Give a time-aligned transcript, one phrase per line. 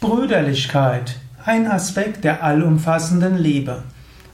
[0.00, 3.82] Brüderlichkeit, ein Aspekt der allumfassenden Liebe.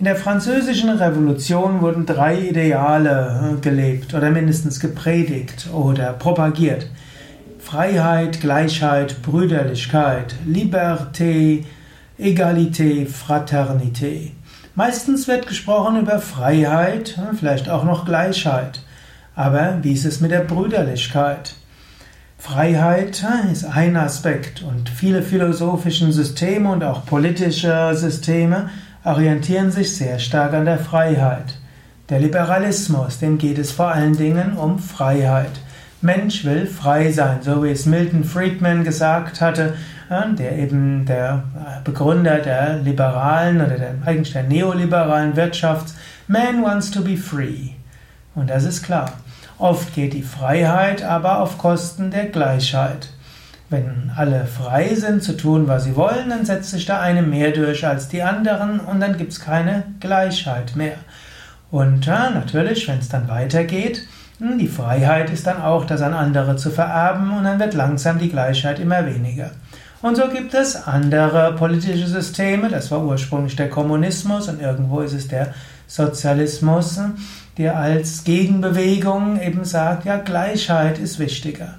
[0.00, 6.90] In der französischen Revolution wurden drei Ideale äh, gelebt oder mindestens gepredigt oder propagiert.
[7.60, 11.62] Freiheit, Gleichheit, Brüderlichkeit, Liberté,
[12.18, 14.32] Egalité, Fraternité.
[14.76, 18.82] Meistens wird gesprochen über Freiheit, vielleicht auch noch Gleichheit.
[19.34, 21.54] Aber wie ist es mit der Brüderlichkeit?
[22.36, 28.68] Freiheit ist ein Aspekt und viele philosophischen Systeme und auch politische Systeme
[29.02, 31.54] orientieren sich sehr stark an der Freiheit.
[32.10, 35.52] Der Liberalismus, dem geht es vor allen Dingen um Freiheit.
[36.02, 39.72] Mensch will frei sein, so wie es Milton Friedman gesagt hatte,
[40.08, 41.42] der eben der
[41.84, 45.94] Begründer der liberalen oder der, eigentlich der neoliberalen Wirtschaft.
[46.28, 47.70] Man wants to be free.
[48.34, 49.12] Und das ist klar.
[49.58, 53.08] Oft geht die Freiheit aber auf Kosten der Gleichheit.
[53.68, 57.50] Wenn alle frei sind zu tun, was sie wollen, dann setzt sich der eine mehr
[57.50, 60.98] durch als die anderen und dann gibt es keine Gleichheit mehr.
[61.70, 64.06] Und ja, natürlich, wenn es dann weitergeht,
[64.38, 68.18] hm, die Freiheit ist dann auch, das an andere zu vererben und dann wird langsam
[68.18, 69.50] die Gleichheit immer weniger.
[70.02, 75.14] Und so gibt es andere politische Systeme, das war ursprünglich der Kommunismus und irgendwo ist
[75.14, 75.54] es der
[75.86, 77.00] Sozialismus,
[77.56, 81.74] der als Gegenbewegung eben sagt, ja, Gleichheit ist wichtiger.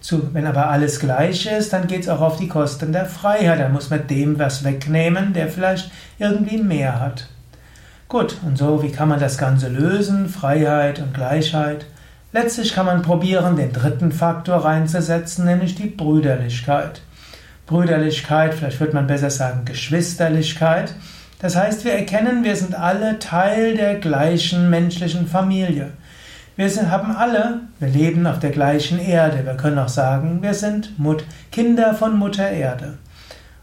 [0.00, 3.58] Zu, wenn aber alles gleich ist, dann geht es auch auf die Kosten der Freiheit.
[3.58, 7.28] Dann muss man dem was wegnehmen, der vielleicht irgendwie mehr hat.
[8.08, 10.28] Gut, und so, wie kann man das Ganze lösen?
[10.28, 11.86] Freiheit und Gleichheit.
[12.32, 17.02] Letztlich kann man probieren, den dritten Faktor reinzusetzen, nämlich die Brüderlichkeit.
[17.68, 20.94] Brüderlichkeit, vielleicht würde man besser sagen Geschwisterlichkeit.
[21.38, 25.90] Das heißt, wir erkennen, wir sind alle Teil der gleichen menschlichen Familie.
[26.56, 29.44] Wir sind, haben alle, wir leben auf der gleichen Erde.
[29.44, 32.98] Wir können auch sagen, wir sind Mut, Kinder von Mutter Erde.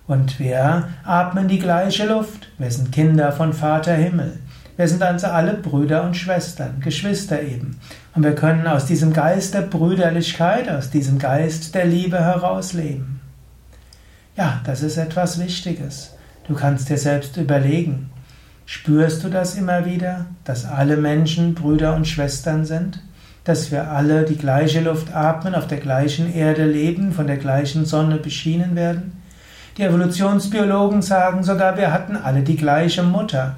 [0.07, 2.47] Und wir atmen die gleiche Luft.
[2.59, 4.39] Wir sind Kinder von Vater Himmel.
[4.77, 7.79] Wir sind also alle Brüder und Schwestern, Geschwister eben.
[8.13, 13.14] Und wir können aus diesem Geist der Brüderlichkeit, aus diesem Geist der Liebe herausleben.
[14.37, 16.11] Ja, das ist etwas Wichtiges.
[16.45, 18.09] Du kannst dir selbst überlegen,
[18.65, 23.01] spürst du das immer wieder, dass alle Menschen Brüder und Schwestern sind?
[23.45, 27.85] Dass wir alle die gleiche Luft atmen, auf der gleichen Erde leben, von der gleichen
[27.85, 29.21] Sonne beschienen werden?
[29.77, 33.55] Die Evolutionsbiologen sagen sogar, wir hatten alle die gleiche Mutter.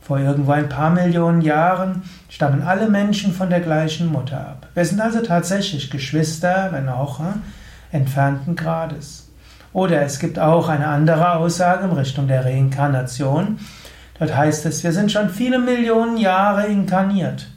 [0.00, 4.68] Vor irgendwo ein paar Millionen Jahren stammen alle Menschen von der gleichen Mutter ab.
[4.74, 9.29] Wir sind also tatsächlich Geschwister, wenn auch äh, entfernten Grades.
[9.72, 13.58] Oder es gibt auch eine andere Aussage in Richtung der Reinkarnation.
[14.18, 17.48] Dort heißt es, wir sind schon viele Millionen Jahre inkarniert.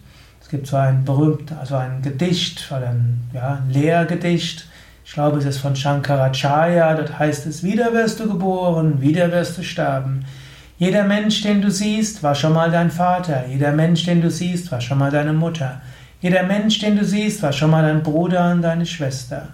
[0.42, 4.68] Es gibt so ein berühmt, also ein Gedicht oder ein, ja, ein Lehrgedicht.
[5.04, 6.94] Ich glaube, es ist von Shankaracharya.
[6.94, 10.26] Dort heißt es, wieder wirst du geboren, wieder wirst du sterben.
[10.78, 13.46] Jeder Mensch, den du siehst, war schon mal dein Vater.
[13.48, 15.82] Jeder Mensch, den du siehst, war schon mal deine Mutter.
[16.22, 19.50] Jeder Mensch, den du siehst, war schon mal dein Bruder und deine Schwester.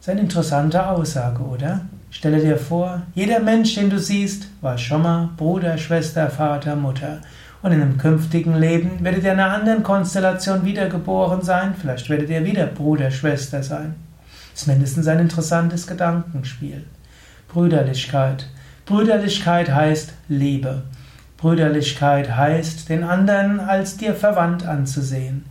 [0.00, 1.82] Das ist eine interessante Aussage, oder?
[2.10, 7.18] Stelle dir vor, jeder Mensch, den du siehst, war schon mal Bruder, Schwester, Vater, Mutter.
[7.60, 11.74] Und in einem künftigen Leben werdet ihr in einer anderen Konstellation wiedergeboren sein.
[11.78, 13.94] Vielleicht werdet ihr wieder Bruder, Schwester sein.
[14.52, 16.86] Das ist mindestens ein interessantes Gedankenspiel.
[17.48, 18.46] Brüderlichkeit.
[18.86, 20.84] Brüderlichkeit heißt Liebe.
[21.36, 25.44] Brüderlichkeit heißt, den anderen als dir verwandt anzusehen.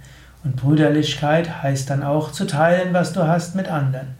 [0.43, 4.17] Und Brüderlichkeit heißt dann auch zu teilen, was du hast mit anderen.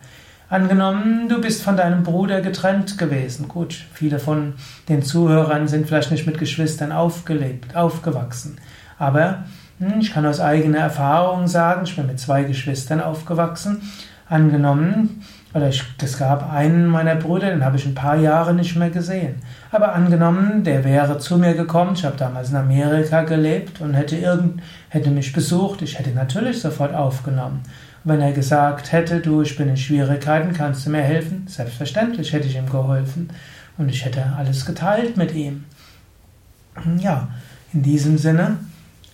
[0.50, 3.48] Angenommen, du bist von deinem Bruder getrennt gewesen.
[3.48, 4.54] Gut, viele von
[4.88, 8.58] den Zuhörern sind vielleicht nicht mit Geschwistern aufgelebt, aufgewachsen.
[8.98, 9.44] Aber
[9.78, 13.84] hm, ich kann aus eigener Erfahrung sagen, ich bin mit zwei Geschwistern aufgewachsen.
[14.28, 15.24] Angenommen,
[15.54, 19.36] oder es gab einen meiner Brüder, den habe ich ein paar Jahre nicht mehr gesehen.
[19.72, 24.16] Aber angenommen, der wäre zu mir gekommen, ich habe damals in Amerika gelebt und hätte,
[24.16, 27.62] irgend, hätte mich besucht, ich hätte natürlich sofort aufgenommen.
[28.04, 31.46] Wenn er gesagt hätte, du, ich bin in Schwierigkeiten, kannst du mir helfen?
[31.48, 33.30] Selbstverständlich hätte ich ihm geholfen
[33.78, 35.66] und ich hätte alles geteilt mit ihm.
[37.00, 37.30] Ja,
[37.74, 38.58] in diesem Sinne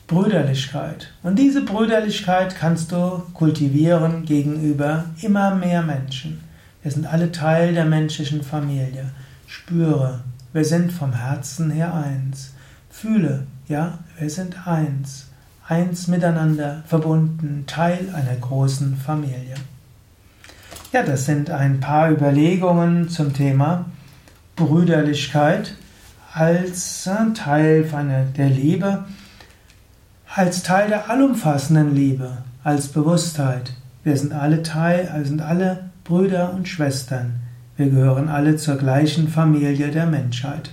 [0.07, 1.11] Brüderlichkeit.
[1.23, 6.41] Und diese Brüderlichkeit kannst du kultivieren gegenüber immer mehr Menschen.
[6.83, 9.09] Wir sind alle Teil der menschlichen Familie.
[9.47, 10.23] Spüre,
[10.53, 12.53] wir sind vom Herzen her eins.
[12.91, 15.27] Fühle, ja, wir sind eins
[15.67, 19.55] eins miteinander verbunden, Teil einer großen Familie.
[20.91, 23.85] Ja, das sind ein paar Überlegungen zum Thema
[24.55, 25.75] Brüderlichkeit.
[26.33, 27.85] als Teil
[28.37, 29.05] der Liebe,
[30.33, 33.71] als Teil der allumfassenden Liebe, als Bewusstheit.
[34.03, 37.35] Wir sind alle Teil, wir sind alle Brüder und Schwestern.
[37.77, 40.71] Wir gehören alle zur gleichen Familie der Menschheit.